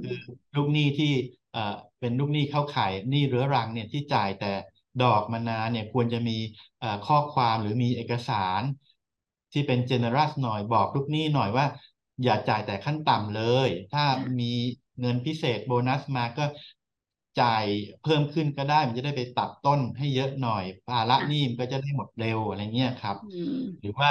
[0.00, 0.16] คือ
[0.54, 1.12] ลูกหนี้ที่
[1.52, 4.52] เอ่อเป็นลูกหนี้เข้าข่ายหนี้เรื้อรังเนี่ยที่จ่ายแต่
[5.02, 6.38] ดอกมานานเนี่ยควรจะมี
[7.06, 8.62] ข้อความหรือมีเอกสาร
[9.52, 11.66] ที่เป็น generous หน่อยบอกลูกหนี้หน่อยว่า
[12.24, 14.04] อย่าจ่ายแต่ขั้นต่ำเลย ถ้า
[14.40, 14.52] มี
[15.00, 16.44] เงินพิเศษโบนัสมาก็
[17.40, 17.64] จ่าย
[18.02, 23.16] เพิ่มขึ้นก็ได้ มันจะได้ไปตัดต้นให้เยอะหน่อยภาระหนี้มันก็จะได้หมดเร็วอะไรเงี้ยครับ
[23.80, 24.10] หรือว่า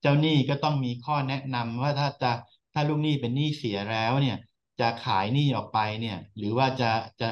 [0.00, 2.32] เจ้าหนี้ก็ต้องมีข้อแนะนำว่าถ้าจะ
[2.72, 4.36] ถ้าลูกหนี้เป็นหนี้เสียแล้วเนี่ย
[4.80, 6.90] จะขายหนี้ออกไปเนี่ย หรือว่าจะ
[7.20, 7.28] จะ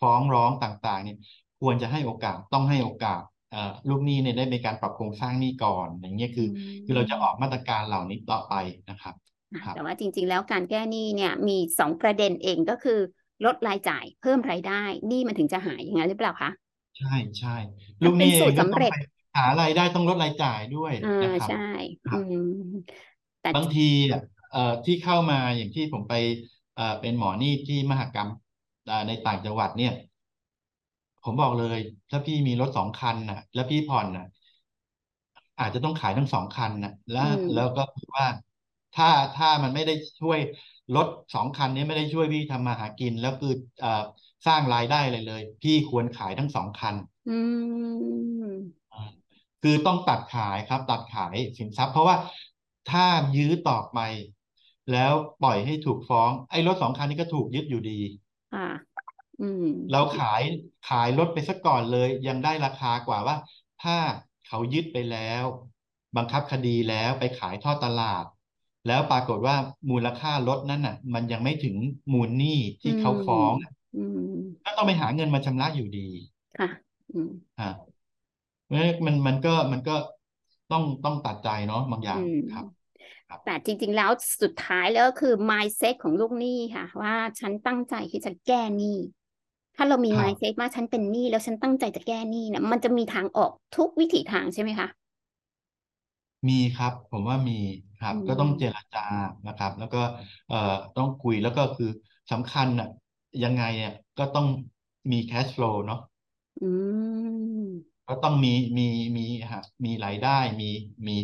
[0.00, 1.16] ฟ้องร้องต่าง ๆ เนี่ย
[1.62, 3.22] ควรจะให้โอกาสต้องให้โอกาส
[3.88, 6.48] ลูกหนี้เนี่ยได้ในการปรับโครงสร้างหนี้ก่อน อย่างเงี้ยคือ
[6.84, 8.54] คือเราจะออกมาตรการเหล่านี้ต่อไป
[8.90, 9.14] นะครับ
[9.74, 12.98] แต่ว่าจริง ๆ แล้วการแก้หนี้เนี่ยมีสองประเด็นเองก็คือ
[13.46, 16.50] ลดรายจ่ายเพิ่มรายได้หนี้มันถึงจะหายอย่างนั้นหรือเปล่าคะ
[16.98, 17.56] ใช่ใช่
[18.04, 18.94] ลูกหนี้ก็ต้องไป
[19.36, 21.58] หารายได้ต้องลดรายจ่ายด้วยนะครับใช่
[23.40, 23.88] แต่บางที
[24.52, 26.14] เอ่อที่เข้ามาอย่างที่ผมไป
[26.74, 28.30] เอ่อเป็นหมอหนี้ที่มหกรรม
[29.08, 29.92] ในต่างจังหวัดเนี่ย
[31.22, 31.78] ผมบอกเลย
[32.10, 34.24] ถ้าพี่มีรถสองคันน่ะ แล้วพี่ผ่อนน่ะ
[35.58, 38.26] อาจจะต้องขายทั้งสองคันน่ะ แล้วแล้วก็คือว่า
[38.92, 40.38] ถ้าถ้ามันไม่ได้ช่วย
[40.94, 43.88] รถสองคันนี้ไม่ได้ช่วยพี่ทำมาหากิน แล้วคือเอ่อ
[44.46, 46.94] สร้างรายได้เลยเลย พี่ควรขายทั้งสองคัน
[47.26, 47.30] อื
[48.42, 48.54] ม
[49.62, 52.16] คือต้องตัดขายครับ ตัดขายสินทรัพย์ เพราะว่า
[52.90, 53.04] ถ้า
[53.36, 53.98] ยื้อต่อไป
[54.92, 58.00] แล้วปล่อยให้ถูกฟ้อง ไอ้รถสองคันนี้ก็ถูกยึดอยู่ดี
[58.50, 58.91] ค่ะอืม
[59.90, 60.42] เราขาย
[60.88, 63.36] ขายรถไปซะก่อนเลย ยังได้ราคากว่าว่า
[63.82, 63.96] ถ้า
[64.46, 65.44] เขายึดไปแล้ว
[66.16, 68.24] บังคับคดีแล้วไปขายทอดตลาด
[68.86, 69.56] แล้วปรากฏว่า
[69.90, 71.76] มูลค่ารถนั้นน่ะ มันยังไม่ถึง
[72.12, 74.18] มูลหนี้ที่เขาฟ้องอะอืม
[74.64, 76.08] ก็ต้องไปหาเงินมาชำระอยู่ดี
[76.56, 76.68] ค่ะ
[77.12, 77.92] อืมอ่า
[78.64, 79.96] เพราะฉะนั้นมันมันก็มันก็
[80.70, 82.64] ต้องต้องตัดใจเนาะบางอย่างอืมครับ
[83.28, 84.10] ครับแต่จริง ๆ แล้ว
[84.42, 88.96] สุดท้ายแล้วก็คือ mindset ของลูกหนี้ค่ะ ว่าฉันตั้งใจที่จะแก้หนี้
[89.76, 94.88] ถ้าเรามีครับ mindset ว่าฉันเป็นหนี้แล้วฉันตั้งใจจะแก้หนี้เนี่ยมันจะมีทางออกทุกวิถีทางใช่ไหมคะ
[96.48, 97.52] มีครับ ผมว่ามี
[97.98, 99.00] ครับ อืมก็ต้องเจรจา
[99.46, 99.98] นะครับ แล้วก็
[100.48, 100.56] เอ่อ
[100.96, 101.86] ต้องคุยแล้วก็คือ
[102.30, 102.88] สำคัญอะ
[103.42, 104.46] ยังไงเนี่ยก็ต้อง
[105.12, 105.98] มี cash flow เนาะ
[106.60, 106.68] อื
[107.66, 110.70] มก็ต้องมีมีมีฮะมีรายได้มี
[111.06, 111.16] มี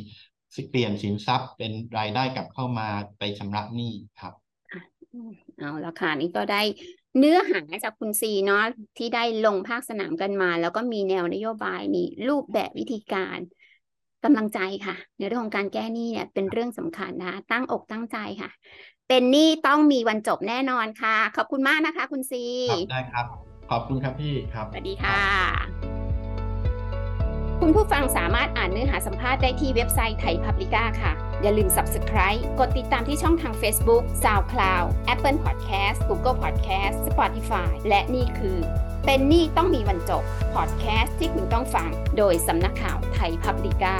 [0.69, 4.35] เปลี่ยนสินทรัพย์เป็นรายได้กลับเข้ามาไปชำระหนี้ครับ
[5.59, 6.63] เอาละค่ะนี่ก็ได้
[7.17, 8.65] เนื้อหาจากคุณซีเนาะ
[8.99, 13.39] ที่ได้ลงภาคสนามกันมา แล้วก็มีแนวนโยบายมีรูปแบบวิธีการ
[14.25, 18.51] กำลังใจค่ะ ในเรื่องของการแก้หนี้เนี่ยเป็นเรื่องสำคัญนะคะตั้งอกตั้งใจค่ะ
[19.09, 23.27] เป็นหนี้ต้องมีวันจบแน่นอนค่ะ ขอบคุณมากนะคะ คุณซีครับได้ครับ
[23.71, 25.21] ขอบคุณครับพี่ครับสวัสดีค่ะ
[27.61, 38.59] คุณผู้ฟังสามารถอ่านเนื้อหาสัมภาษณ์ได้ที่เว็บไซต์ไทยพับลิก้าค่ะ อย่าลืม Subscribe กดติดตามที่ช่องทาง Facebook SoundCloud Apple Podcast Google Podcast Spotify และนี่คือ
[39.07, 40.23] เป็นหนี่ต้องมีวันจบ
[40.55, 43.97] พอดแคสต์ที่คุณต้องฟัง โดยสำนักข่าวไทยพับลิก้า